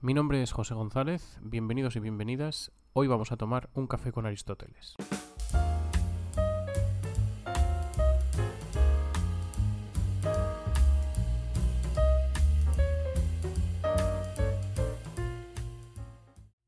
Mi 0.00 0.14
nombre 0.14 0.40
es 0.40 0.52
José 0.52 0.74
González, 0.74 1.40
bienvenidos 1.42 1.96
y 1.96 1.98
bienvenidas. 1.98 2.70
Hoy 2.92 3.08
vamos 3.08 3.32
a 3.32 3.36
tomar 3.36 3.68
un 3.74 3.88
café 3.88 4.12
con 4.12 4.26
Aristóteles. 4.26 4.94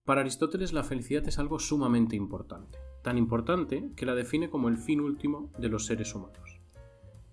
Para 0.05 0.23
Aristóteles 0.23 0.73
la 0.73 0.83
felicidad 0.83 1.29
es 1.29 1.39
algo 1.39 1.61
sumamente 1.61 2.17
importante, 2.17 2.81
tan 3.03 3.17
importante 3.17 3.93
que 3.95 4.07
la 4.07 4.17
define 4.17 4.51
como 4.51 4.69
el 4.69 4.77
fin 4.77 5.01
último 5.01 5.53
de 5.57 5.69
los 5.69 5.87
seres 5.87 6.17
humanos. 6.17 6.59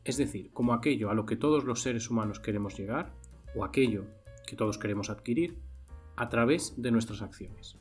Es 0.04 0.18
decir, 0.18 0.52
como 0.54 0.74
aquello 0.74 1.10
a 1.10 1.16
lo 1.16 1.26
que 1.26 1.38
todos 1.38 1.64
los 1.64 1.82
seres 1.82 2.12
humanos 2.12 2.40
queremos 2.40 2.78
llegar, 2.78 3.16
o 3.56 3.66
aquello 3.66 4.06
que 4.46 4.56
todos 4.56 4.78
queremos 4.78 5.10
adquirir, 5.10 5.58
a 6.18 6.30
través 6.30 6.74
de 6.82 6.92
nuestras 6.92 7.22
acciones. 7.22 7.78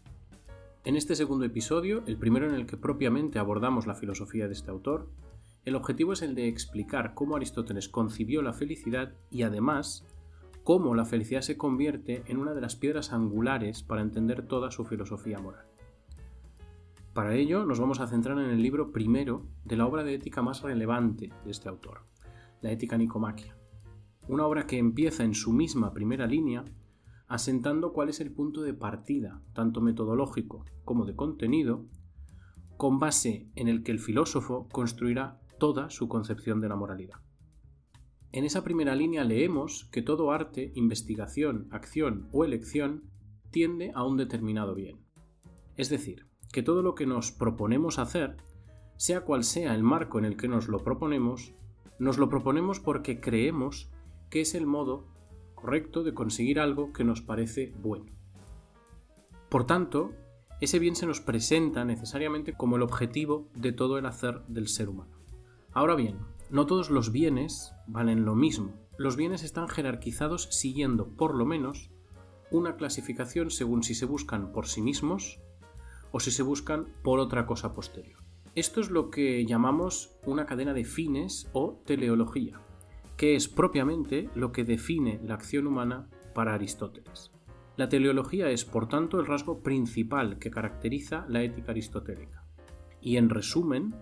En 0.84 0.95
este 0.95 1.16
segundo 1.16 1.45
episodio, 1.45 2.04
el 2.06 2.16
primero 2.16 2.48
en 2.48 2.54
el 2.54 2.66
que 2.66 2.76
propiamente 2.76 3.40
abordamos 3.40 3.88
la 3.88 3.96
filosofía 3.96 4.46
de 4.46 4.52
este 4.52 4.70
autor, 4.70 5.10
el 5.64 5.74
objetivo 5.74 6.12
es 6.12 6.22
el 6.22 6.36
de 6.36 6.46
explicar 6.46 7.14
cómo 7.14 7.34
Aristóteles 7.34 7.88
concibió 7.88 8.40
la 8.40 8.52
felicidad 8.52 9.14
y 9.30 9.42
además 9.42 10.06
cómo 10.62 10.95
la 10.95 11.04
felicidad 11.04 11.40
se 11.40 11.56
convierte 11.56 12.22
en 12.26 12.38
una 12.38 12.52
de 12.54 12.60
las 12.60 12.76
piedras 12.76 13.12
angulares 13.12 13.82
para 13.82 14.02
entender 14.02 14.46
toda 14.46 14.70
su 14.70 14.84
filosofía 14.84 15.38
moral. 15.38 15.64
Para 17.14 17.34
ello 17.34 17.64
nos 17.64 17.80
vamos 17.80 17.98
a 18.00 18.06
centrar 18.06 18.38
en 18.38 18.50
el 18.50 18.62
libro 18.62 18.92
primero 18.92 19.46
de 19.64 19.76
la 19.76 19.87
obra 19.87 20.04
de 20.04 20.14
ética 20.14 20.42
más 20.42 20.62
relevante 20.62 21.32
de 21.45 21.50
este 21.50 21.68
autor, 21.68 22.02
la 22.60 22.70
Ética 22.70 22.98
Nicomaquia, 22.98 23.56
una 24.28 24.46
obra 24.46 24.66
que 24.66 24.78
empieza 24.78 25.24
en 25.24 25.34
su 25.34 25.52
misma 25.52 25.92
primera 25.92 26.26
línea 26.26 26.64
asentando 27.28 27.92
cuál 27.92 28.08
es 28.08 28.20
el 28.20 28.32
punto 28.32 28.62
de 28.62 28.74
partida, 28.74 29.42
tanto 29.52 29.80
metodológico 29.80 30.64
como 30.84 31.04
de 31.04 31.16
contenido, 31.16 31.84
con 32.76 32.98
base 32.98 33.48
en 33.54 33.68
el 33.68 33.82
que 33.82 33.92
el 33.92 33.98
filósofo 33.98 34.68
construirá 34.70 35.40
toda 35.59 35.90
su 35.90 36.09
concepción 36.09 36.60
de 36.60 36.68
la 36.68 36.76
moralidad. 36.76 37.16
En 38.32 38.45
esa 38.45 38.62
primera 38.62 38.95
línea 38.95 39.24
leemos 39.24 39.88
que 39.90 40.02
todo 40.02 40.30
arte, 40.30 40.73
investigación, 40.74 41.68
acción 41.70 42.28
o 42.32 42.45
elección 42.45 43.04
tiende 43.51 43.92
a 43.95 44.04
un 44.04 44.16
determinado 44.16 44.74
bien. 44.74 44.98
Es 45.76 45.88
decir, 45.88 46.26
que 46.52 46.62
todo 46.62 46.82
lo 46.82 46.95
que 46.95 47.06
nos 47.06 47.32
proponemos 47.32 47.98
hacer, 47.98 48.36
sea 48.96 49.23
cual 49.23 49.45
sea 49.45 49.74
el 49.74 49.82
marco 49.82 50.18
en 50.18 50.24
el 50.24 50.36
que 50.36 50.48
nos 50.48 50.68
lo 50.68 50.82
proponemos, 50.82 51.54
nos 51.98 52.18
lo 52.18 52.29
proponemos 52.29 52.80
porque 52.80 53.20
creemos 53.20 53.90
que 54.30 54.42
es 54.42 54.54
el 54.54 54.66
modo 54.66 55.06
correcto 55.66 56.04
de 56.04 56.14
conseguir 56.14 56.60
algo 56.60 56.92
que 56.92 57.02
nos 57.02 57.22
parece 57.22 57.74
bueno. 57.82 58.06
Por 59.48 59.66
tanto, 59.66 60.12
ese 60.60 60.78
bien 60.78 60.95
se 60.95 61.06
nos 61.06 61.20
presenta 61.20 61.84
necesariamente 61.84 62.52
como 62.52 62.76
el 62.76 62.82
objetivo 62.82 63.48
de 63.52 63.73
todo 63.73 63.98
el 63.98 64.06
hacer 64.06 64.42
del 64.47 64.69
ser 64.69 64.88
humano. 64.88 65.19
Ahora 65.72 65.97
bien, 65.97 66.19
no 66.50 66.66
todos 66.66 66.88
los 66.88 67.10
bienes 67.10 67.72
valen 67.88 68.25
lo 68.25 68.36
mismo. 68.36 68.75
Los 68.97 69.16
bienes 69.16 69.42
están 69.42 69.66
jerarquizados 69.66 70.44
siguiendo, 70.53 71.08
por 71.16 71.34
lo 71.34 71.44
menos, 71.47 71.91
una 72.53 72.76
clasificación 72.76 73.50
según 73.50 73.82
si 73.82 73.97
se 73.97 74.06
buscan 74.06 74.53
por 74.53 74.69
sí 74.69 74.82
mismos 74.82 75.41
o 76.12 76.20
si 76.20 76.30
se 76.30 76.44
buscan 76.44 76.86
por 77.03 77.19
otra 77.19 77.44
cosa 77.44 77.72
posterior. 77.72 78.20
Esto 78.54 78.80
es 78.80 78.91
lo 78.91 79.10
que 79.10 79.44
llamamos 79.44 80.16
una 80.25 80.47
cadena 80.47 80.75
de 80.75 80.84
fines 80.84 81.50
o 81.53 81.82
teleología 81.84 82.60
que 83.16 83.34
es 83.34 83.48
propiamente 83.48 84.28
lo 84.34 84.53
que 84.53 84.64
define 84.64 85.20
la 85.25 85.34
acción 85.34 85.66
humana 85.66 86.09
para 86.34 86.54
Aristóteles. 86.54 87.32
La 87.76 87.88
teleología 87.88 88.50
es, 88.50 88.64
por 88.64 88.88
tanto, 88.88 89.20
el 89.20 89.26
rasgo 89.26 89.62
principal 89.62 90.38
que 90.38 90.50
caracteriza 90.50 91.26
la 91.28 91.42
ética 91.42 91.72
aristotélica. 91.72 92.44
Y 93.00 93.16
en 93.16 93.28
resumen, 93.28 93.94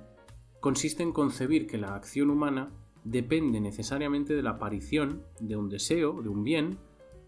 consiste 0.61 1.03
en 1.03 1.13
concebir 1.13 1.67
que 1.67 1.79
la 1.79 1.95
acción 1.95 2.31
humana 2.31 2.71
depende 3.05 3.61
necesariamente 3.61 4.35
de 4.35 4.43
la 4.43 4.51
aparición 4.51 5.23
de 5.41 5.57
un 5.57 5.69
deseo, 5.69 6.23
de 6.23 6.29
un 6.29 6.43
bien, 6.43 6.79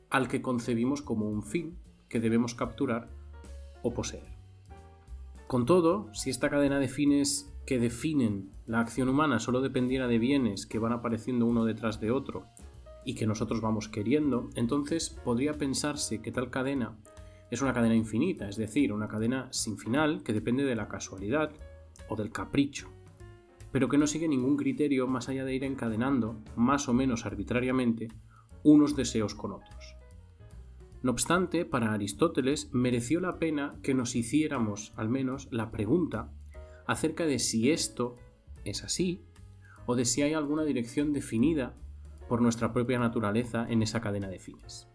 al 0.09 0.29
que 0.29 0.43
concebimos 0.43 1.03
como 1.03 1.29
un 1.29 1.43
fin 1.43 1.79
que 2.09 2.21
debemos 2.21 2.55
capturar 2.55 3.11
o 3.83 3.93
poseer. 3.93 4.36
Con 5.47 5.65
todo, 5.65 6.13
si 6.13 6.31
esta 6.31 6.51
cadena 6.51 6.81
de 6.81 6.89
fines 6.89 7.55
que 7.67 7.79
definen 7.79 8.51
la 8.67 8.81
acción 8.81 9.09
humana 9.09 9.39
solo 9.39 9.61
dependiera 9.61 10.09
de 10.09 10.19
bienes 10.19 10.67
que 10.67 10.81
van 10.81 10.93
apareciendo 10.93 11.47
uno 11.47 11.65
detrás 11.65 12.01
de 12.01 12.11
otro 12.11 12.47
y 13.05 13.15
que 13.15 13.29
nosotros 13.29 13.61
vamos 13.61 13.89
queriendo, 13.89 14.51
entonces 14.57 15.11
podría 15.11 15.55
pensarse 15.55 16.21
que 16.21 16.33
tal 16.33 16.51
cadena 16.51 16.97
es 17.53 17.63
una 17.63 17.73
cadena 17.73 17.95
infinita, 17.95 18.49
es 18.49 18.57
decir, 18.57 18.93
una 18.93 19.07
cadena 19.07 19.47
sin 19.53 19.79
final 19.79 20.25
que 20.25 20.33
depende 20.33 20.65
de 20.65 20.75
la 20.75 20.89
casualidad 20.89 21.53
o 22.09 22.17
del 22.17 22.33
capricho, 22.33 22.89
pero 23.71 23.89
que 23.89 23.99
no 23.99 24.09
sigue 24.09 24.27
ningún 24.27 24.57
criterio 24.57 25.07
más 25.07 25.29
allá 25.29 25.45
de 25.45 25.55
ir 25.55 25.63
encadenando, 25.63 26.41
más 26.57 26.89
o 26.89 26.93
menos 26.93 27.25
arbitrariamente, 27.25 28.09
unos 28.65 28.97
deseos 28.97 29.37
con 29.37 29.53
otros. 29.53 29.96
No 31.07 31.13
obstante, 31.13 31.65
para 31.65 31.93
Aristóteles 31.93 32.69
mereció 32.73 33.21
la 33.21 33.39
pena 33.39 33.79
que 33.85 33.95
nos 33.95 34.17
hiciéramos 34.17 34.93
al 34.97 35.09
menos 35.09 35.47
la 35.53 35.71
pregunta 35.71 36.33
acerca 36.85 37.27
de 37.27 37.39
si 37.39 37.71
esto 37.71 38.17
es 38.65 38.83
así 38.83 39.23
o 39.87 39.95
de 39.95 40.05
si 40.05 40.23
hay 40.23 40.33
alguna 40.33 40.65
dirección 40.65 41.13
definida 41.13 41.77
por 42.29 42.43
nuestra 42.43 42.73
propia 42.73 42.99
naturaleza 42.99 43.69
en 43.71 43.85
esa 43.85 44.01
cadena 44.01 44.29
de 44.29 44.41
fines. 44.41 44.89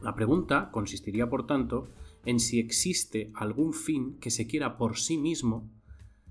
La 0.00 0.14
pregunta 0.14 0.70
consistiría, 0.72 1.28
por 1.28 1.46
tanto, 1.46 1.90
en 2.24 2.40
si 2.40 2.58
existe 2.58 3.30
algún 3.34 3.74
fin 3.74 4.16
que 4.18 4.30
se 4.30 4.46
quiera 4.46 4.78
por 4.78 4.96
sí 4.96 5.18
mismo 5.18 5.70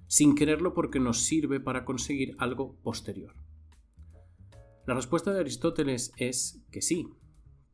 sin 0.08 0.34
quererlo 0.34 0.74
porque 0.74 1.00
nos 1.00 1.20
sirve 1.22 1.60
para 1.60 1.86
conseguir 1.86 2.36
algo 2.40 2.78
posterior. 2.82 3.36
La 4.88 4.96
respuesta 4.96 5.32
de 5.32 5.42
Aristóteles 5.42 6.14
es 6.18 6.64
que 6.72 6.82
sí, 6.82 7.10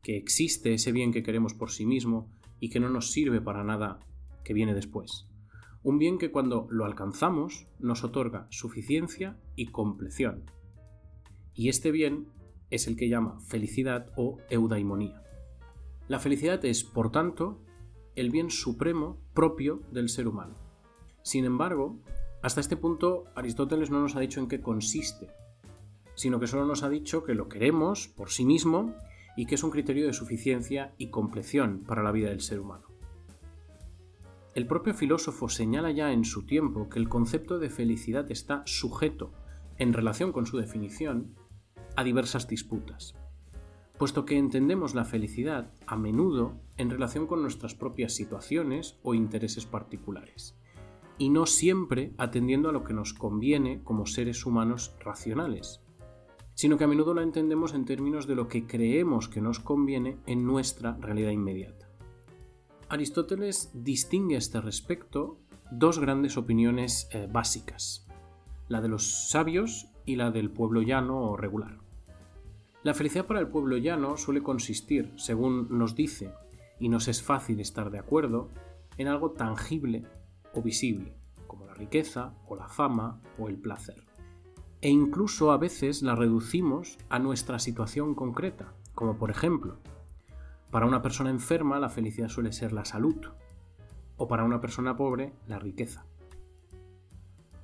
que 0.06 0.16
existe 0.16 0.72
ese 0.72 0.92
bien 0.92 1.10
que 1.10 1.24
queremos 1.24 1.52
por 1.52 1.72
sí 1.72 1.84
mismo 1.84 2.30
y 2.60 2.70
que 2.70 2.78
no 2.78 2.88
nos 2.88 3.10
sirve 3.10 3.40
para 3.40 3.64
nada 3.64 3.98
que 4.44 4.54
viene 4.54 4.72
después. 4.72 5.26
Un 5.82 5.98
bien 5.98 6.18
que 6.18 6.30
cuando 6.30 6.68
lo 6.70 6.84
alcanzamos 6.84 7.66
nos 7.80 8.04
otorga 8.04 8.46
suficiencia 8.50 9.36
y 9.56 9.66
compleción. 9.72 10.48
Y 11.54 11.70
este 11.70 11.90
bien 11.90 12.28
es 12.70 12.86
el 12.86 12.96
que 12.96 13.08
llama 13.08 13.40
felicidad 13.40 14.12
o 14.16 14.38
eudaimonía. 14.48 15.24
La 16.06 16.20
felicidad 16.20 16.64
es, 16.64 16.84
por 16.84 17.10
tanto, 17.10 17.60
el 18.14 18.30
bien 18.30 18.50
supremo 18.50 19.20
propio 19.34 19.82
del 19.90 20.08
ser 20.08 20.28
humano. 20.28 20.56
Sin 21.24 21.44
embargo, 21.44 21.98
hasta 22.42 22.60
este 22.60 22.76
punto 22.76 23.24
Aristóteles 23.34 23.90
no 23.90 24.00
nos 24.00 24.14
ha 24.14 24.20
dicho 24.20 24.38
en 24.38 24.46
qué 24.46 24.60
consiste, 24.60 25.26
sino 26.14 26.38
que 26.38 26.46
solo 26.46 26.64
nos 26.64 26.84
ha 26.84 26.88
dicho 26.88 27.24
que 27.24 27.34
lo 27.34 27.48
queremos 27.48 28.06
por 28.06 28.30
sí 28.30 28.44
mismo 28.44 28.94
y 29.36 29.46
que 29.46 29.54
es 29.54 29.62
un 29.62 29.70
criterio 29.70 30.06
de 30.06 30.12
suficiencia 30.12 30.94
y 30.98 31.10
compleción 31.10 31.84
para 31.86 32.02
la 32.02 32.12
vida 32.12 32.30
del 32.30 32.40
ser 32.40 32.60
humano. 32.60 32.86
El 34.54 34.66
propio 34.66 34.94
filósofo 34.94 35.50
señala 35.50 35.90
ya 35.90 36.12
en 36.12 36.24
su 36.24 36.46
tiempo 36.46 36.88
que 36.88 36.98
el 36.98 37.10
concepto 37.10 37.58
de 37.58 37.68
felicidad 37.68 38.30
está 38.30 38.62
sujeto, 38.64 39.32
en 39.76 39.92
relación 39.92 40.32
con 40.32 40.46
su 40.46 40.56
definición, 40.56 41.34
a 41.94 42.02
diversas 42.02 42.48
disputas, 42.48 43.14
puesto 43.98 44.24
que 44.24 44.38
entendemos 44.38 44.94
la 44.94 45.04
felicidad 45.04 45.72
a 45.86 45.96
menudo 45.96 46.58
en 46.78 46.88
relación 46.88 47.26
con 47.26 47.42
nuestras 47.42 47.74
propias 47.74 48.14
situaciones 48.14 48.98
o 49.02 49.12
intereses 49.12 49.66
particulares, 49.66 50.58
y 51.18 51.28
no 51.28 51.44
siempre 51.44 52.14
atendiendo 52.16 52.70
a 52.70 52.72
lo 52.72 52.84
que 52.84 52.94
nos 52.94 53.12
conviene 53.12 53.82
como 53.82 54.06
seres 54.06 54.46
humanos 54.46 54.96
racionales, 55.00 55.82
sino 56.56 56.78
que 56.78 56.84
a 56.84 56.88
menudo 56.88 57.12
la 57.12 57.22
entendemos 57.22 57.74
en 57.74 57.84
términos 57.84 58.26
de 58.26 58.34
lo 58.34 58.48
que 58.48 58.66
creemos 58.66 59.28
que 59.28 59.42
nos 59.42 59.60
conviene 59.60 60.16
en 60.26 60.46
nuestra 60.46 60.96
realidad 60.96 61.30
inmediata. 61.30 61.86
Aristóteles 62.88 63.70
distingue 63.74 64.36
a 64.36 64.38
este 64.38 64.60
respecto 64.62 65.38
dos 65.70 65.98
grandes 65.98 66.38
opiniones 66.38 67.08
eh, 67.12 67.28
básicas, 67.30 68.06
la 68.68 68.80
de 68.80 68.88
los 68.88 69.28
sabios 69.28 69.92
y 70.06 70.16
la 70.16 70.30
del 70.30 70.50
pueblo 70.50 70.80
llano 70.80 71.20
o 71.20 71.36
regular. 71.36 71.78
La 72.82 72.94
felicidad 72.94 73.26
para 73.26 73.40
el 73.40 73.48
pueblo 73.48 73.76
llano 73.76 74.16
suele 74.16 74.42
consistir, 74.42 75.12
según 75.16 75.66
nos 75.76 75.94
dice, 75.94 76.32
y 76.80 76.88
nos 76.88 77.06
es 77.08 77.22
fácil 77.22 77.60
estar 77.60 77.90
de 77.90 77.98
acuerdo, 77.98 78.48
en 78.96 79.08
algo 79.08 79.32
tangible 79.32 80.06
o 80.54 80.62
visible, 80.62 81.18
como 81.46 81.66
la 81.66 81.74
riqueza 81.74 82.32
o 82.46 82.56
la 82.56 82.68
fama 82.68 83.20
o 83.38 83.48
el 83.48 83.58
placer. 83.58 84.05
E 84.80 84.90
incluso 84.90 85.52
a 85.52 85.58
veces 85.58 86.02
la 86.02 86.14
reducimos 86.14 86.98
a 87.08 87.18
nuestra 87.18 87.58
situación 87.58 88.14
concreta, 88.14 88.74
como 88.94 89.16
por 89.16 89.30
ejemplo 89.30 89.78
para 90.70 90.86
una 90.86 91.02
persona 91.02 91.30
enferma 91.30 91.78
la 91.78 91.88
felicidad 91.88 92.28
suele 92.28 92.52
ser 92.52 92.72
la 92.72 92.84
salud 92.84 93.16
o 94.16 94.28
para 94.28 94.44
una 94.44 94.60
persona 94.60 94.96
pobre 94.96 95.32
la 95.46 95.58
riqueza. 95.58 96.04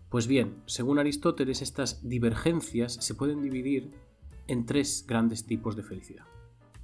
Pues 0.09 0.26
bien, 0.26 0.62
según 0.67 0.99
Aristóteles, 0.99 1.62
estas 1.62 2.09
divergencias 2.09 2.94
se 2.94 3.14
pueden 3.14 3.43
dividir 3.43 3.93
en 4.47 4.67
tres 4.67 5.05
grandes 5.06 5.47
tipos 5.47 5.76
de 5.76 5.82
felicidad. 5.82 6.25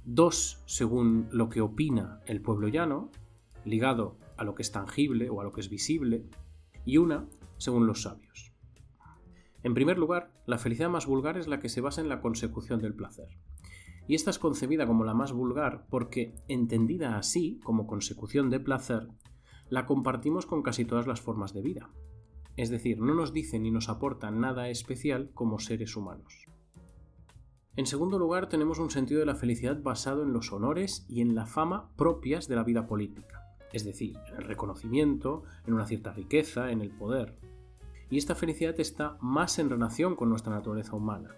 dos 0.05 0.61
según 0.65 1.27
lo 1.31 1.49
que 1.49 1.61
opina 1.61 2.21
el 2.25 2.41
pueblo 2.41 2.67
llano, 2.67 3.11
ligado 3.65 4.17
a 4.37 4.43
lo 4.43 4.55
que 4.55 4.63
es 4.63 4.71
tangible 4.71 5.29
o 5.29 5.41
a 5.41 5.43
lo 5.43 5.51
que 5.51 5.61
es 5.61 5.69
visible, 5.69 6.25
y 6.85 6.97
una 6.97 7.27
según 7.57 7.85
los 7.85 8.03
sabios. 8.03 8.48
En 9.63 9.73
primer 9.73 9.97
lugar, 9.97 10.31
la 10.45 10.57
felicidad 10.57 10.89
más 10.89 11.05
vulgar 11.05 11.37
es 11.37 11.47
la 11.47 11.59
que 11.59 11.69
se 11.69 11.81
basa 11.81 12.01
en 12.01 12.09
la 12.09 12.21
consecución 12.21 12.79
del 12.79 12.93
placer. 12.93 13.27
Y 14.07 14.15
esta 14.15 14.31
es 14.31 14.39
concebida 14.39 14.87
como 14.87 15.03
la 15.03 15.13
más 15.13 15.33
vulgar 15.33 15.85
porque, 15.89 16.33
entendida 16.47 17.17
así, 17.17 17.59
como 17.63 17.85
consecución 17.85 18.49
de 18.49 18.59
placer, 18.59 19.09
la 19.69 19.85
compartimos 19.85 20.45
con 20.45 20.63
casi 20.63 20.85
todas 20.85 21.07
las 21.07 21.21
formas 21.21 21.53
de 21.53 21.61
vida. 21.61 21.89
Es 22.57 22.69
decir, 22.69 22.99
no 22.99 23.13
nos 23.13 23.33
dice 23.33 23.59
ni 23.59 23.71
nos 23.71 23.87
aporta 23.87 24.31
nada 24.31 24.69
especial 24.69 25.31
como 25.33 25.59
seres 25.59 25.95
humanos. 25.95 26.47
En 27.75 27.85
segundo 27.85 28.19
lugar, 28.19 28.49
tenemos 28.49 28.79
un 28.79 28.89
sentido 28.89 29.19
de 29.19 29.25
la 29.25 29.35
felicidad 29.35 29.81
basado 29.81 30.23
en 30.23 30.33
los 30.33 30.51
honores 30.51 31.05
y 31.07 31.21
en 31.21 31.35
la 31.35 31.45
fama 31.45 31.91
propias 31.95 32.47
de 32.47 32.55
la 32.55 32.63
vida 32.63 32.87
política, 32.87 33.43
es 33.71 33.85
decir, 33.85 34.17
en 34.27 34.37
el 34.37 34.43
reconocimiento, 34.43 35.43
en 35.65 35.73
una 35.75 35.85
cierta 35.85 36.11
riqueza, 36.11 36.71
en 36.71 36.81
el 36.81 36.89
poder. 36.89 37.37
Y 38.09 38.17
esta 38.17 38.35
felicidad 38.35 38.79
está 38.79 39.17
más 39.21 39.59
en 39.59 39.69
relación 39.69 40.15
con 40.15 40.29
nuestra 40.29 40.53
naturaleza 40.53 40.95
humana, 40.95 41.29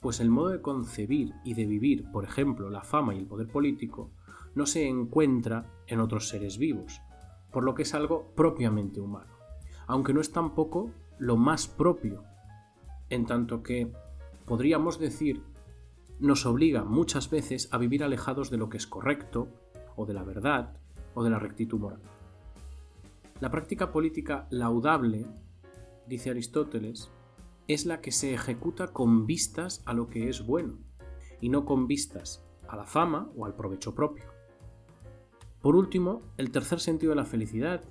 pues 0.00 0.20
el 0.20 0.30
modo 0.30 0.48
de 0.48 0.62
concebir 0.62 1.34
y 1.44 1.54
de 1.54 1.66
vivir, 1.66 2.10
por 2.10 2.24
ejemplo, 2.24 2.70
la 2.70 2.82
fama 2.82 3.14
y 3.14 3.18
el 3.18 3.26
poder 3.26 3.48
político, 3.48 4.10
no 4.54 4.66
se 4.66 4.86
encuentra 4.88 5.66
en 5.86 6.00
otros 6.00 6.28
seres 6.28 6.58
vivos, 6.58 7.00
por 7.52 7.64
lo 7.64 7.74
que 7.74 7.82
es 7.82 7.94
algo 7.94 8.32
propiamente 8.34 9.00
humano, 9.00 9.32
aunque 9.86 10.14
no 10.14 10.20
es 10.20 10.32
tampoco 10.32 10.90
lo 11.18 11.36
más 11.36 11.66
propio, 11.66 12.24
en 13.10 13.26
tanto 13.26 13.62
que 13.62 13.92
podríamos 14.46 14.98
decir 14.98 15.42
nos 16.20 16.44
obliga 16.44 16.84
muchas 16.84 17.30
veces 17.30 17.68
a 17.72 17.78
vivir 17.78 18.04
alejados 18.04 18.50
de 18.50 18.58
lo 18.58 18.68
que 18.68 18.76
es 18.76 18.86
correcto, 18.86 19.48
o 19.96 20.04
de 20.04 20.14
la 20.14 20.22
verdad, 20.22 20.76
o 21.14 21.24
de 21.24 21.30
la 21.30 21.38
rectitud 21.38 21.78
moral. 21.78 22.00
La 23.40 23.50
práctica 23.50 23.90
política 23.90 24.46
laudable, 24.50 25.26
dice 26.10 26.30
Aristóteles, 26.30 27.10
es 27.68 27.86
la 27.86 28.00
que 28.00 28.10
se 28.10 28.34
ejecuta 28.34 28.88
con 28.88 29.26
vistas 29.26 29.80
a 29.86 29.94
lo 29.94 30.10
que 30.10 30.28
es 30.28 30.44
bueno, 30.44 30.76
y 31.40 31.48
no 31.48 31.64
con 31.64 31.86
vistas 31.86 32.44
a 32.68 32.76
la 32.76 32.84
fama 32.84 33.30
o 33.36 33.46
al 33.46 33.54
provecho 33.54 33.94
propio. 33.94 34.24
Por 35.62 35.76
último, 35.76 36.22
el 36.36 36.50
tercer 36.50 36.80
sentido 36.80 37.10
de 37.10 37.16
la 37.16 37.24
felicidad, 37.24 37.84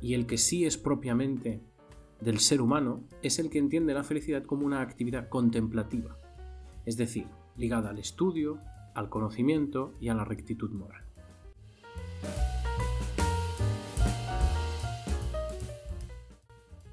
y 0.00 0.14
el 0.14 0.26
que 0.26 0.38
sí 0.38 0.64
es 0.64 0.78
propiamente 0.78 1.60
del 2.20 2.40
ser 2.40 2.62
humano, 2.62 3.04
es 3.22 3.38
el 3.38 3.50
que 3.50 3.58
entiende 3.58 3.92
la 3.92 4.04
felicidad 4.04 4.44
como 4.44 4.64
una 4.64 4.80
actividad 4.80 5.28
contemplativa, 5.28 6.16
es 6.86 6.96
decir, 6.96 7.28
ligada 7.56 7.90
al 7.90 7.98
estudio, 7.98 8.58
al 8.94 9.10
conocimiento 9.10 9.92
y 10.00 10.08
a 10.08 10.14
la 10.14 10.24
rectitud 10.24 10.70
moral. 10.70 11.05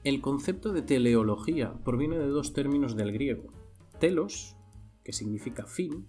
El 0.04 0.20
concepto 0.20 0.74
de 0.74 0.82
teleología 0.82 1.76
proviene 1.86 2.18
de 2.20 2.28
dos 2.28 2.52
términos 2.52 2.98
del 2.98 3.14
griego, 3.14 3.54
telos, 4.02 4.58
que 5.02 5.14
significa 5.14 5.66
fin, 5.66 6.08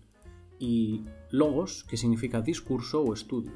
y 0.58 1.04
logos, 1.30 1.84
que 1.84 1.96
significa 1.96 2.40
discurso 2.40 3.02
o 3.02 3.14
estudio. 3.14 3.52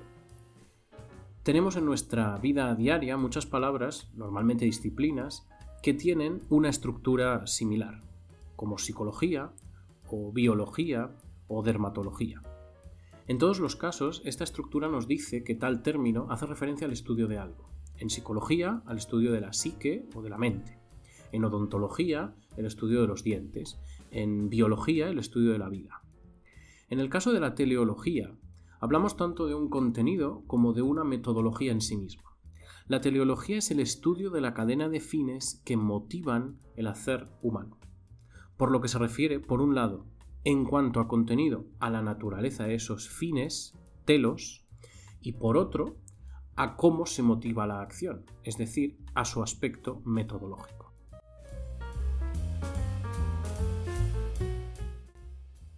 Tenemos 1.42 1.74
en 1.74 1.86
nuestra 1.86 2.38
vida 2.38 2.72
diaria 2.76 3.16
muchas 3.16 3.46
palabras, 3.46 4.12
normalmente 4.14 4.64
disciplinas, 4.64 5.48
que 5.82 5.92
tienen 5.92 6.42
una 6.50 6.68
estructura 6.68 7.44
similar, 7.48 8.04
como 8.54 8.78
psicología, 8.78 9.52
o 10.08 10.30
biología 10.32 11.16
o 11.48 11.64
dermatología. 11.64 12.42
En 13.26 13.38
todos 13.38 13.58
los 13.58 13.74
casos, 13.74 14.22
esta 14.24 14.44
estructura 14.44 14.88
nos 14.88 15.08
dice 15.08 15.42
que 15.42 15.56
tal 15.56 15.82
término 15.82 16.28
hace 16.30 16.46
referencia 16.46 16.86
al 16.86 16.92
estudio 16.92 17.26
de 17.26 17.38
algo. 17.38 17.77
En 17.98 18.10
psicología, 18.10 18.82
al 18.86 18.98
estudio 18.98 19.32
de 19.32 19.40
la 19.40 19.52
psique 19.52 20.08
o 20.14 20.22
de 20.22 20.30
la 20.30 20.38
mente. 20.38 20.78
En 21.32 21.44
odontología, 21.44 22.34
el 22.56 22.66
estudio 22.66 23.00
de 23.00 23.08
los 23.08 23.24
dientes. 23.24 23.78
En 24.10 24.48
biología, 24.48 25.08
el 25.08 25.18
estudio 25.18 25.52
de 25.52 25.58
la 25.58 25.68
vida. 25.68 26.02
En 26.88 27.00
el 27.00 27.10
caso 27.10 27.32
de 27.32 27.40
la 27.40 27.54
teleología, 27.54 28.34
hablamos 28.80 29.16
tanto 29.16 29.46
de 29.46 29.54
un 29.54 29.68
contenido 29.68 30.42
como 30.46 30.72
de 30.72 30.82
una 30.82 31.04
metodología 31.04 31.72
en 31.72 31.80
sí 31.80 31.96
misma. 31.96 32.36
La 32.86 33.00
teleología 33.00 33.58
es 33.58 33.70
el 33.70 33.80
estudio 33.80 34.30
de 34.30 34.40
la 34.40 34.54
cadena 34.54 34.88
de 34.88 35.00
fines 35.00 35.60
que 35.64 35.76
motivan 35.76 36.58
el 36.76 36.86
hacer 36.86 37.28
humano 37.42 37.78
por 38.58 38.72
lo 38.72 38.82
que 38.82 38.88
se 38.88 38.98
refiere, 38.98 39.40
por 39.40 39.62
un 39.62 39.74
lado, 39.74 40.04
en 40.44 40.64
cuanto 40.64 41.00
a 41.00 41.08
contenido, 41.08 41.64
a 41.78 41.88
la 41.90 42.02
naturaleza 42.02 42.64
de 42.64 42.74
esos 42.74 43.08
fines, 43.08 43.78
telos, 44.04 44.66
y 45.20 45.32
por 45.32 45.56
otro, 45.56 45.96
a 46.58 46.74
cómo 46.74 47.06
se 47.06 47.22
motiva 47.22 47.68
la 47.68 47.80
acción, 47.80 48.24
es 48.42 48.58
decir, 48.58 48.98
a 49.14 49.24
su 49.24 49.44
aspecto 49.44 50.02
metodológico. 50.04 50.92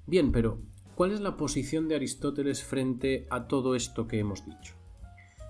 Bien, 0.07 0.33
pero 0.33 0.63
¿cuál 0.95 1.13
es 1.13 1.21
la 1.21 1.37
posición 1.37 1.87
de 1.87 1.97
Aristóteles 1.97 2.65
frente 2.65 3.27
a 3.29 3.47
todo 3.47 3.75
esto 3.75 4.09
que 4.09 4.19
hemos 4.21 4.47
dicho? 4.47 4.75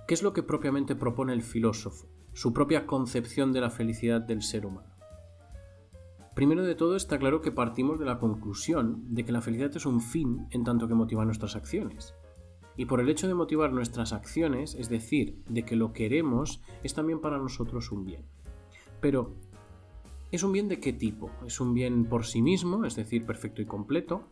¿Qué 0.09 0.15
es 0.15 0.25
lo 0.25 0.33
que 0.33 0.43
propiamente 0.43 0.97
propone 0.97 1.33
el 1.33 1.43
filósofo, 1.43 2.09
su 2.33 2.53
propia 2.53 2.85
concepción 2.85 3.53
de 3.53 3.61
la 3.61 3.71
felicidad 3.71 4.21
del 4.21 4.43
ser 4.43 4.67
humano? 4.67 4.97
Primero 6.35 6.65
de 6.65 6.75
todo 6.75 6.97
está 6.97 7.21
claro 7.21 7.41
que 7.41 7.53
partimos 7.53 8.01
de 8.01 8.07
la 8.07 8.19
conclusión 8.19 9.15
de 9.15 9.25
que 9.25 9.31
la 9.31 9.43
felicidad 9.43 9.77
es 9.77 9.87
un 9.87 10.01
fin 10.01 10.49
en 10.51 10.65
tanto 10.65 10.89
que 10.89 10.95
motiva 10.95 11.25
nuestras 11.25 11.55
acciones. 11.55 12.15
Y 12.81 12.87
por 12.87 12.99
el 13.03 13.11
hecho 13.11 13.29
de 13.29 13.35
motivar 13.35 13.75
nuestras 13.75 14.15
acciones, 14.15 14.75
es 14.75 14.89
decir, 14.89 15.45
de 15.51 15.67
que 15.67 15.77
lo 15.77 15.93
queremos, 15.93 16.63
es 16.83 16.95
también 16.95 17.21
para 17.21 17.37
nosotros 17.37 17.93
un 17.93 18.07
bien. 18.07 18.25
Pero, 19.03 19.35
¿es 20.33 20.43
un 20.45 20.53
bien 20.53 20.67
de 20.69 20.81
qué 20.81 20.95
tipo? 20.95 21.31
¿Es 21.45 21.61
un 21.61 21.75
bien 21.75 22.07
por 22.07 22.25
sí 22.25 22.41
mismo, 22.41 22.87
es 22.87 22.97
decir, 22.97 23.27
perfecto 23.27 23.61
y 23.61 23.67
completo? 23.67 24.25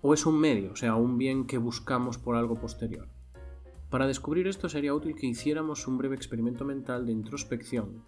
¿O 0.00 0.14
es 0.14 0.26
un 0.26 0.38
medio, 0.38 0.74
o 0.74 0.76
sea, 0.76 0.94
un 0.94 1.18
bien 1.18 1.44
que 1.44 1.58
buscamos 1.58 2.18
por 2.18 2.36
algo 2.36 2.54
posterior? 2.54 3.08
Para 3.90 4.06
descubrir 4.06 4.46
esto 4.46 4.68
sería 4.68 4.94
útil 4.94 5.16
que 5.16 5.26
hiciéramos 5.26 5.88
un 5.88 5.98
breve 5.98 6.14
experimento 6.14 6.64
mental 6.64 7.04
de 7.04 7.10
introspección 7.10 8.04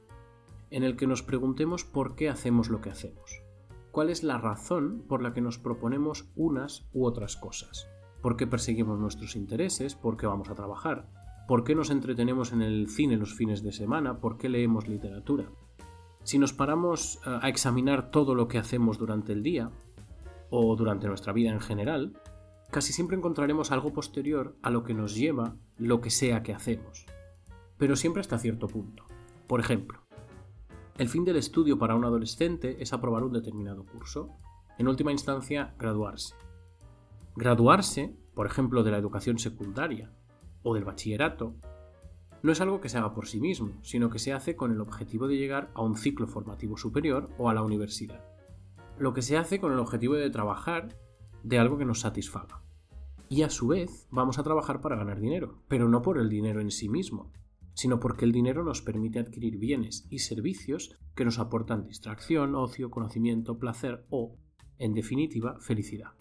en 0.71 0.85
el 0.85 0.95
que 0.97 1.09
nos 1.09 1.25
preguntemos 1.25 1.83
por 1.83 2.15
qué 2.15 2.29
hacemos 2.29 2.69
lo 2.69 2.81
que 2.81 2.91
hacemos. 2.91 3.43
¿Cuál 3.91 4.11
es 4.11 4.23
la 4.23 4.39
razón 4.39 5.03
por 5.09 5.21
la 5.21 5.35
que 5.35 5.41
nos 5.41 5.59
proponemos 5.59 6.31
unas 6.37 6.89
u 6.93 7.07
otras 7.07 7.37
cosas? 7.37 7.89
¿Por 8.23 8.37
qué 8.37 8.47
perseguimos 8.47 8.99
nuestros 8.99 9.37
intereses? 9.37 9.95
¿Por 9.95 10.17
qué 10.17 10.27
vamos 10.27 10.49
a 10.49 10.55
trabajar? 10.55 11.09
¿Por 11.47 11.65
qué 11.65 11.75
nos 11.75 11.91
entretenemos 11.91 12.53
en 12.53 12.63
el 12.63 12.89
cine 12.89 13.17
los 13.17 13.35
fines 13.35 13.63
de 13.63 13.73
semana? 13.73 14.21
¿Por 14.21 14.37
qué 14.39 14.49
leemos 14.49 14.89
literatura? 14.89 15.51
Si 16.25 16.39
nos 16.39 16.53
paramos 16.53 17.21
eh, 17.27 17.39
a 17.41 17.49
examinar 17.49 18.11
todo 18.11 18.35
lo 18.35 18.49
que 18.49 18.59
hacemos 18.59 18.99
durante 18.99 19.33
el 19.33 19.43
día, 19.43 19.71
o 20.51 20.77
durante 20.77 21.09
nuestra 21.09 21.33
vida 21.33 21.51
en 21.51 21.61
general, 21.61 22.13
casi 22.71 22.93
siempre 22.93 23.17
encontraremos 23.17 23.71
algo 23.71 23.93
posterior 23.93 24.57
a 24.63 24.71
lo 24.71 24.85
que 24.85 24.95
nos 24.95 25.15
lleva 25.15 25.57
lo 25.77 26.01
que 26.01 26.11
sea 26.11 26.43
que 26.43 26.55
hacemos. 26.55 27.07
Pero 27.77 27.97
siempre 27.97 28.21
hasta 28.21 28.39
cierto 28.39 28.67
punto. 28.67 29.05
Por 29.47 29.61
ejemplo, 29.61 30.01
el 30.97 31.09
fin 31.09 31.25
del 31.25 31.37
estudio 31.37 31.79
para 31.79 31.95
un 31.95 32.05
adolescente 32.05 32.77
es 32.81 32.93
aprobar 32.93 33.23
un 33.23 33.33
determinado 33.33 33.85
curso, 33.85 34.37
en 34.79 34.89
última 34.89 35.13
instancia 35.13 35.75
graduarse. 35.79 36.35
Graduarse, 37.39 38.17
por 38.35 38.47
ejemplo, 38.47 38.83
de 38.83 38.91
la 38.91 38.99
educación 38.99 39.39
secundaria 39.39 40.11
o 40.65 40.75
del 40.75 40.83
bachillerato, 40.83 41.55
no 42.43 42.51
es 42.51 42.61
algo 42.61 42.81
que 42.81 42.89
se 42.89 42.99
haga 42.99 43.15
por 43.15 43.29
sí 43.29 43.39
mismo, 43.39 43.79
sino 43.83 44.11
que 44.11 44.19
se 44.19 44.33
hace 44.33 44.57
con 44.57 44.73
el 44.73 44.81
objetivo 44.81 45.29
de 45.29 45.37
llegar 45.37 45.71
a 45.75 45.83
un 45.83 45.97
ciclo 45.97 46.27
formativo 46.27 46.77
superior 46.77 47.31
o 47.39 47.49
a 47.49 47.55
la 47.55 47.63
universidad. 47.63 48.25
Lo 48.99 49.15
que 49.15 49.23
se 49.23 49.37
hace 49.37 49.61
con 49.61 49.73
el 49.73 49.79
objetivo 49.79 50.15
de 50.15 50.31
trabajar 50.31 50.99
de 51.45 51.61
algo 51.61 51.79
que 51.79 51.85
nos 51.85 52.01
satisfaga. 52.01 52.61
Y 53.29 53.43
a 53.43 53.51
su 53.51 53.69
vez 53.69 54.09
vamos 54.11 54.41
a 54.41 54.43
trabajar 54.43 54.81
para 54.81 54.97
ganar 54.97 55.21
dinero, 55.21 55.63
pero 55.69 55.89
no 55.89 56.03
por 56.03 56.19
el 56.19 56.29
dinero 56.29 56.61
en 56.61 56.73
sí 56.73 56.89
mismo, 56.89 57.31
sino 57.75 58.01
porque 58.01 58.25
el 58.25 58.33
dinero 58.33 58.65
nos 58.65 58.83
permite 58.83 59.21
adquirir 59.21 59.59
bienes 59.59 60.09
y 60.11 60.19
servicios 60.19 60.99
que 61.15 61.25
nos 61.25 61.39
aportan 61.39 61.87
distracción, 61.87 62.57
ocio, 62.57 62.91
conocimiento, 62.91 63.61
placer 63.61 64.05
o, 64.11 64.35
en 64.81 64.93
definitiva, 64.93 65.61
felicidad. 65.61 66.15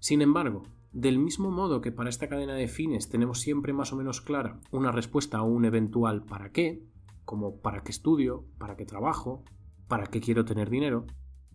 Sin 0.00 0.22
embargo, 0.22 0.62
del 0.92 1.18
mismo 1.18 1.50
modo 1.50 1.82
que 1.82 1.92
para 1.92 2.08
esta 2.08 2.28
cadena 2.28 2.54
de 2.54 2.68
fines 2.68 3.10
tenemos 3.10 3.40
siempre 3.40 3.72
más 3.74 3.92
o 3.92 3.96
menos 3.96 4.20
clara 4.20 4.58
una 4.70 4.90
respuesta 4.90 5.38
a 5.38 5.42
un 5.42 5.66
eventual 5.66 6.24
para 6.24 6.50
qué, 6.50 6.82
como 7.24 7.60
para 7.60 7.82
qué 7.82 7.92
estudio, 7.92 8.46
para 8.58 8.76
qué 8.76 8.86
trabajo, 8.86 9.44
para 9.88 10.06
qué 10.06 10.20
quiero 10.20 10.44
tener 10.44 10.70
dinero, 10.70 11.06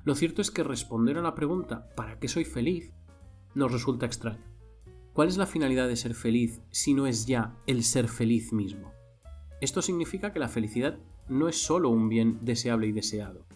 lo 0.04 0.14
cierto 0.14 0.44
es 0.44 0.52
que 0.52 0.64
responder 0.64 1.18
a 1.18 1.24
la 1.24 1.34
pregunta 1.34 1.90
¿para 1.96 2.20
qué 2.20 2.28
soy 2.28 2.46
feliz? 2.46 2.94
nos 3.56 3.72
resulta 3.72 4.06
extraño. 4.06 4.44
¿Cuál 5.14 5.30
es 5.30 5.38
la 5.38 5.48
finalidad 5.48 5.88
de 5.88 5.96
ser 5.96 6.14
feliz 6.14 6.62
si 6.70 6.94
no 6.94 7.08
es 7.08 7.25
ya 7.25 7.58
el 7.66 7.84
ser 7.84 8.08
feliz 8.08 8.54
mismo? 8.54 8.92
Esto 9.60 9.82
significa 9.82 10.34
que 10.34 10.40
la 10.40 10.50
felicidad 10.50 11.00
no 11.30 11.48
es 11.48 11.64
solo 11.64 11.90
un 11.90 12.10
bien 12.10 12.40
deseable 12.42 12.88
y 12.88 12.92
deseado, 12.92 13.48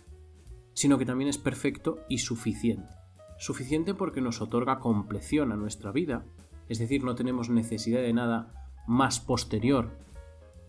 sino 0.73 0.97
que 0.97 1.05
también 1.05 1.29
es 1.29 1.37
perfecto 1.37 1.99
y 2.09 2.19
suficiente. 2.19 2.98
Suficiente 3.39 3.95
porque 3.95 4.21
nos 4.21 4.41
otorga 4.41 4.79
compleción 4.79 5.51
a 5.51 5.55
nuestra 5.55 5.91
vida 5.91 6.25
es 6.69 6.77
decir, 6.77 7.03
no 7.03 7.15
tenemos 7.15 7.49
necesidad 7.49 8.01
de 8.01 8.13
nada 8.13 8.53
más 8.87 9.19
posterior 9.19 9.89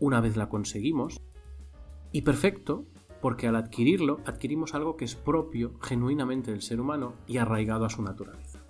una 0.00 0.22
vez 0.22 0.36
la 0.36 0.48
conseguimos. 0.48 1.20
Y 2.10 2.22
perfecto, 2.22 2.86
porque 3.20 3.46
al 3.46 3.56
adquirirlo 3.56 4.20
adquirimos 4.24 4.74
algo 4.74 4.96
que 4.96 5.04
es 5.04 5.14
propio 5.14 5.78
genuinamente 5.82 6.50
del 6.50 6.62
ser 6.62 6.80
humano 6.80 7.12
y 7.26 7.36
arraigado 7.36 7.84
a 7.84 7.90
su 7.90 8.02
naturaleza. 8.02 8.60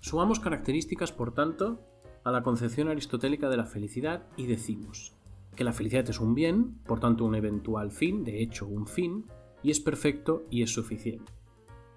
Sumamos 0.00 0.40
características, 0.40 1.12
por 1.12 1.34
tanto, 1.34 1.84
a 2.24 2.32
la 2.32 2.42
concepción 2.42 2.88
aristotélica 2.88 3.50
de 3.50 3.58
la 3.58 3.66
felicidad 3.66 4.26
y 4.36 4.46
decimos 4.46 5.14
que 5.54 5.64
la 5.64 5.72
felicidad 5.72 6.08
es 6.08 6.20
un 6.20 6.34
bien, 6.34 6.78
por 6.86 7.00
tanto 7.00 7.26
un 7.26 7.34
eventual 7.34 7.90
fin, 7.90 8.24
de 8.24 8.42
hecho 8.42 8.66
un 8.66 8.86
fin, 8.86 9.26
y 9.62 9.70
es 9.70 9.80
perfecto 9.80 10.44
y 10.50 10.62
es 10.62 10.72
suficiente. 10.72 11.32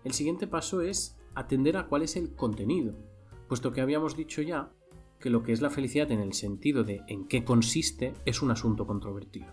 El 0.04 0.14
siguiente 0.14 0.48
paso 0.48 0.82
es 0.82 1.21
atender 1.36 1.78
a 1.78 1.88
cuál 1.88 2.04
es 2.04 2.16
el 2.16 2.36
contenido, 2.36 2.96
puesto 3.48 3.72
que 3.72 3.82
habíamos 3.82 4.16
dicho 4.16 4.42
ya 4.42 4.72
que 5.20 5.30
lo 5.30 5.44
que 5.44 5.54
es 5.54 5.62
la 5.62 5.70
felicidad 5.70 6.12
en 6.12 6.20
el 6.20 6.34
sentido 6.34 6.84
de 6.84 7.04
en 7.08 7.28
qué 7.28 7.44
consiste 7.44 8.14
es 8.26 8.42
un 8.42 8.52
asunto 8.52 8.88
controvertido. 8.88 9.48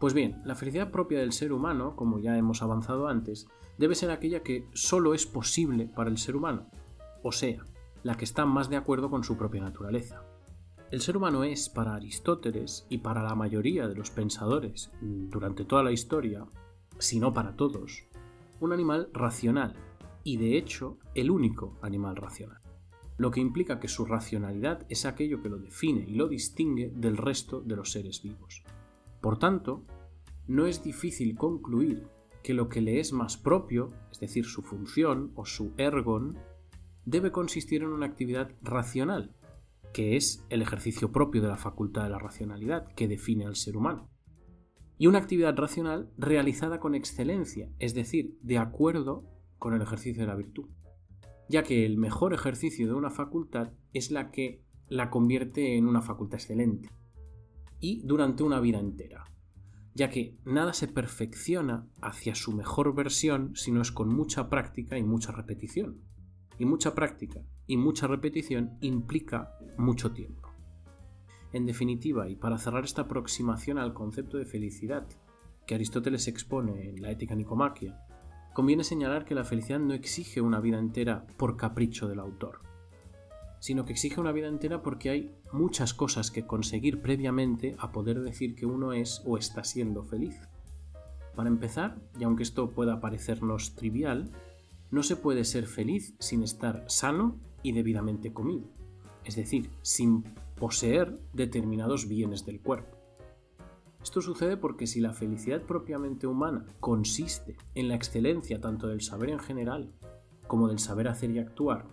Pues 0.00 0.14
bien, 0.14 0.42
la 0.44 0.54
felicidad 0.54 0.90
propia 0.90 1.20
del 1.20 1.32
ser 1.32 1.52
humano, 1.52 1.94
como 1.96 2.18
ya 2.18 2.36
hemos 2.36 2.62
avanzado 2.62 3.06
antes, 3.06 3.46
debe 3.78 3.94
ser 3.94 4.10
aquella 4.10 4.42
que 4.42 4.66
solo 4.72 5.14
es 5.14 5.26
posible 5.26 5.86
para 5.86 6.10
el 6.10 6.18
ser 6.18 6.36
humano, 6.36 6.68
o 7.22 7.32
sea, 7.32 7.64
la 8.02 8.16
que 8.16 8.24
está 8.24 8.46
más 8.46 8.68
de 8.68 8.76
acuerdo 8.76 9.10
con 9.10 9.24
su 9.24 9.36
propia 9.36 9.62
naturaleza. 9.62 10.22
El 10.90 11.00
ser 11.00 11.16
humano 11.16 11.44
es, 11.44 11.68
para 11.68 11.94
Aristóteles 11.94 12.86
y 12.88 12.98
para 12.98 13.22
la 13.22 13.34
mayoría 13.34 13.88
de 13.88 13.94
los 13.94 14.10
pensadores 14.10 14.92
durante 15.00 15.64
toda 15.64 15.82
la 15.82 15.92
historia, 15.92 16.46
si 16.98 17.18
no 17.18 17.32
para 17.32 17.56
todos, 17.56 18.04
un 18.60 18.72
animal 18.72 19.08
racional 19.12 19.74
y 20.24 20.38
de 20.38 20.56
hecho 20.56 20.98
el 21.14 21.30
único 21.30 21.78
animal 21.82 22.16
racional, 22.16 22.60
lo 23.16 23.30
que 23.30 23.40
implica 23.40 23.78
que 23.78 23.88
su 23.88 24.04
racionalidad 24.04 24.84
es 24.88 25.04
aquello 25.04 25.40
que 25.40 25.48
lo 25.48 25.58
define 25.58 26.04
y 26.08 26.14
lo 26.14 26.26
distingue 26.26 26.90
del 26.96 27.16
resto 27.16 27.60
de 27.60 27.76
los 27.76 27.92
seres 27.92 28.22
vivos. 28.22 28.64
Por 29.20 29.38
tanto, 29.38 29.84
no 30.48 30.66
es 30.66 30.82
difícil 30.82 31.36
concluir 31.36 32.08
que 32.42 32.54
lo 32.54 32.68
que 32.68 32.80
le 32.80 33.00
es 33.00 33.12
más 33.12 33.36
propio, 33.36 33.92
es 34.10 34.20
decir, 34.20 34.44
su 34.44 34.62
función 34.62 35.32
o 35.34 35.46
su 35.46 35.72
ergon, 35.78 36.36
debe 37.06 37.30
consistir 37.30 37.82
en 37.82 37.88
una 37.88 38.06
actividad 38.06 38.50
racional, 38.62 39.34
que 39.92 40.16
es 40.16 40.44
el 40.50 40.60
ejercicio 40.60 41.12
propio 41.12 41.40
de 41.40 41.48
la 41.48 41.56
facultad 41.56 42.04
de 42.04 42.10
la 42.10 42.18
racionalidad 42.18 42.92
que 42.94 43.08
define 43.08 43.46
al 43.46 43.56
ser 43.56 43.76
humano. 43.76 44.10
Y 44.98 45.06
una 45.06 45.18
actividad 45.18 45.56
racional 45.56 46.10
realizada 46.18 46.80
con 46.80 46.94
excelencia, 46.94 47.70
es 47.78 47.94
decir, 47.94 48.38
de 48.42 48.58
acuerdo 48.58 49.24
con 49.64 49.72
el 49.72 49.80
ejercicio 49.80 50.20
de 50.20 50.26
la 50.26 50.34
virtud, 50.34 50.68
ya 51.48 51.62
que 51.62 51.86
el 51.86 51.96
mejor 51.96 52.34
ejercicio 52.34 52.86
de 52.86 52.92
una 52.92 53.08
facultad 53.08 53.72
es 53.94 54.10
la 54.10 54.30
que 54.30 54.62
la 54.88 55.08
convierte 55.08 55.78
en 55.78 55.86
una 55.86 56.02
facultad 56.02 56.38
excelente, 56.38 56.90
y 57.80 58.02
durante 58.04 58.42
una 58.42 58.60
vida 58.60 58.78
entera, 58.78 59.24
ya 59.94 60.10
que 60.10 60.36
nada 60.44 60.74
se 60.74 60.86
perfecciona 60.86 61.88
hacia 62.02 62.34
su 62.34 62.52
mejor 62.52 62.94
versión 62.94 63.56
si 63.56 63.72
no 63.72 63.80
es 63.80 63.90
con 63.90 64.14
mucha 64.14 64.50
práctica 64.50 64.98
y 64.98 65.02
mucha 65.02 65.32
repetición 65.32 66.02
y 66.58 66.66
mucha 66.66 66.94
práctica 66.94 67.40
y 67.66 67.78
mucha 67.78 68.06
repetición 68.06 68.76
implica 68.82 69.56
mucho 69.78 70.12
tiempo. 70.12 70.50
En 71.54 71.64
definitiva, 71.64 72.28
y 72.28 72.36
para 72.36 72.58
cerrar 72.58 72.84
esta 72.84 73.02
aproximación 73.02 73.78
al 73.78 73.94
concepto 73.94 74.36
de 74.36 74.44
felicidad 74.44 75.08
que 75.66 75.74
Aristóteles 75.74 76.28
expone 76.28 76.90
en 76.90 77.00
la 77.00 77.10
Ética 77.10 77.34
Nicomaquia, 77.34 77.98
conviene 78.54 78.84
señalar 78.84 79.24
que 79.24 79.34
la 79.34 79.44
felicidad 79.44 79.80
no 79.80 79.92
exige 79.92 80.40
una 80.40 80.60
vida 80.60 80.78
entera 80.78 81.26
por 81.36 81.56
capricho 81.56 82.06
del 82.08 82.20
autor, 82.20 82.60
sino 83.58 83.84
que 83.84 83.92
exige 83.92 84.20
una 84.20 84.30
vida 84.30 84.46
entera 84.46 84.80
porque 84.80 85.10
hay 85.10 85.34
muchas 85.52 85.92
cosas 85.92 86.30
que 86.30 86.46
conseguir 86.46 87.02
previamente 87.02 87.74
a 87.78 87.90
poder 87.90 88.20
decir 88.20 88.54
que 88.54 88.64
uno 88.64 88.92
es 88.92 89.22
o 89.26 89.36
está 89.36 89.64
siendo 89.64 90.04
feliz. 90.04 90.40
Para 91.34 91.48
empezar, 91.48 91.96
y 92.18 92.22
aunque 92.22 92.44
esto 92.44 92.70
pueda 92.70 93.00
parecernos 93.00 93.74
trivial, 93.74 94.30
no 94.92 95.02
se 95.02 95.16
puede 95.16 95.44
ser 95.44 95.66
feliz 95.66 96.14
sin 96.20 96.44
estar 96.44 96.84
sano 96.86 97.40
y 97.64 97.72
debidamente 97.72 98.32
comido, 98.32 98.68
es 99.24 99.34
decir, 99.34 99.68
sin 99.82 100.22
poseer 100.54 101.18
determinados 101.32 102.06
bienes 102.06 102.46
del 102.46 102.60
cuerpo. 102.60 103.03
Esto 104.04 104.20
sucede 104.20 104.56
porque 104.56 104.86
si 104.86 105.00
la 105.00 105.12
felicidad 105.12 105.62
propiamente 105.62 106.28
humana 106.28 106.66
consiste 106.78 107.56
en 107.74 107.88
la 107.88 107.96
excelencia 107.96 108.60
tanto 108.60 108.86
del 108.86 109.00
saber 109.00 109.30
en 109.30 109.40
general 109.40 109.92
como 110.46 110.68
del 110.68 110.78
saber 110.78 111.08
hacer 111.08 111.30
y 111.30 111.40
actuar, 111.40 111.86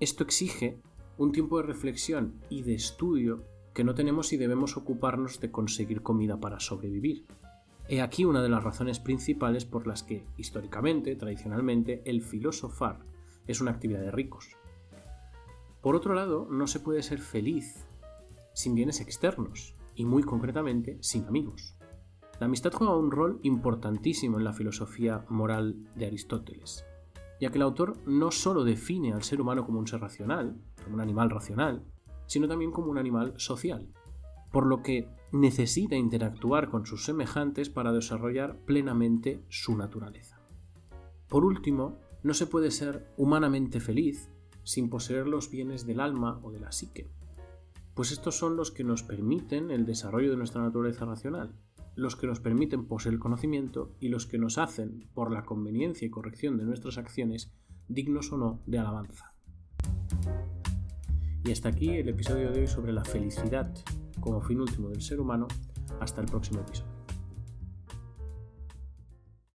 esto 0.00 0.24
exige 0.24 0.82
un 1.16 1.32
tiempo 1.32 1.56
de 1.56 1.62
reflexión 1.62 2.34
y 2.50 2.62
de 2.62 2.74
estudio 2.74 3.44
que 3.72 3.84
no 3.84 3.94
tenemos 3.94 4.26
si 4.26 4.36
debemos 4.36 4.76
ocuparnos 4.76 5.40
de 5.40 5.50
conseguir 5.50 6.02
comida 6.02 6.38
para 6.38 6.60
sobrevivir, 6.60 7.24
He 7.90 8.02
aquí 8.02 8.26
una 8.26 8.42
de 8.42 8.50
las 8.50 8.62
razones 8.62 9.00
principales 9.00 9.64
por 9.64 9.86
las 9.86 10.02
que, 10.02 10.26
históricamente, 10.36 11.16
tradicionalmente, 11.16 12.02
el 12.04 12.20
filosofar 12.20 12.98
es 13.46 13.62
una 13.62 13.70
actividad 13.70 14.00
de 14.00 14.10
ricos. 14.10 14.58
Por 15.80 15.96
otro 15.96 16.12
lado, 16.12 16.46
no 16.50 16.66
se 16.66 16.80
puede 16.80 17.02
ser 17.02 17.18
feliz 17.18 17.86
sin 18.52 18.74
bienes 18.74 19.00
externos, 19.00 19.74
y 19.98 20.04
muy 20.04 20.22
concretamente 20.22 20.96
sin 21.02 21.26
amigos. 21.26 21.76
La 22.40 22.46
amistad 22.46 22.72
juega 22.72 22.96
un 22.96 23.10
rol 23.10 23.40
importantísimo 23.42 24.38
en 24.38 24.44
la 24.44 24.52
filosofía 24.52 25.26
moral 25.28 25.76
de 25.96 26.06
Aristóteles, 26.06 26.86
ya 27.40 27.50
que 27.50 27.58
el 27.58 27.62
autor 27.62 27.98
no 28.06 28.30
solo 28.30 28.62
define 28.62 29.12
al 29.12 29.24
ser 29.24 29.40
humano 29.40 29.66
como 29.66 29.80
un 29.80 29.88
ser 29.88 30.00
racional, 30.00 30.56
como 30.84 30.94
un 30.94 31.00
animal 31.00 31.30
racional, 31.30 31.84
sino 32.26 32.46
también 32.46 32.70
como 32.70 32.92
un 32.92 32.98
animal 32.98 33.34
social, 33.38 33.92
por 34.52 34.66
lo 34.66 34.82
que 34.82 35.08
necesita 35.32 35.96
interactuar 35.96 36.70
con 36.70 36.86
sus 36.86 37.04
semejantes 37.04 37.68
para 37.68 37.92
desarrollar 37.92 38.56
plenamente 38.64 39.42
su 39.48 39.76
naturaleza. 39.76 40.40
Por 41.28 41.44
último, 41.44 41.98
no 42.22 42.34
se 42.34 42.46
puede 42.46 42.70
ser 42.70 43.12
humanamente 43.16 43.80
feliz 43.80 44.30
sin 44.62 44.90
poseer 44.90 45.26
los 45.26 45.50
bienes 45.50 45.86
del 45.86 45.98
alma 45.98 46.38
o 46.44 46.52
de 46.52 46.60
la 46.60 46.70
psique, 46.70 47.10
pues 47.98 48.12
estos 48.12 48.38
son 48.38 48.54
los 48.54 48.70
que 48.70 48.84
nos 48.84 49.02
permiten 49.02 49.72
el 49.72 49.84
desarrollo 49.84 50.30
de 50.30 50.36
nuestra 50.36 50.62
naturaleza 50.62 51.04
racional, 51.04 51.56
los 51.96 52.14
que 52.14 52.28
nos 52.28 52.38
permiten 52.38 52.86
poseer 52.86 53.18
conocimiento 53.18 53.96
y 53.98 54.06
los 54.06 54.24
que 54.24 54.38
nos 54.38 54.56
hacen, 54.56 55.08
por 55.14 55.32
la 55.32 55.44
conveniencia 55.44 56.06
y 56.06 56.10
corrección 56.10 56.58
de 56.58 56.64
nuestras 56.64 56.96
acciones, 56.96 57.50
dignos 57.88 58.30
o 58.30 58.38
no 58.38 58.62
de 58.66 58.78
alabanza. 58.78 59.34
Y 61.44 61.50
hasta 61.50 61.70
aquí 61.70 61.90
el 61.90 62.08
episodio 62.08 62.52
de 62.52 62.60
hoy 62.60 62.66
sobre 62.68 62.92
la 62.92 63.04
felicidad 63.04 63.74
como 64.20 64.40
fin 64.42 64.60
último 64.60 64.90
del 64.90 65.02
ser 65.02 65.18
humano. 65.18 65.48
Hasta 65.98 66.20
el 66.20 66.28
próximo 66.28 66.60
episodio. 66.60 66.87